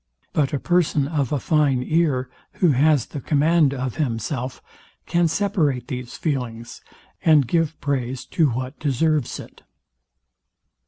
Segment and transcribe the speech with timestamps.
[0.33, 4.59] But a person of a fine ear, who has the command of himself,
[5.05, 6.81] can separate these feelings,
[7.23, 9.61] and give praise to what deserves it.